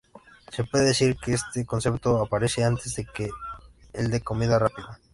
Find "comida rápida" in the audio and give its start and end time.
4.21-4.99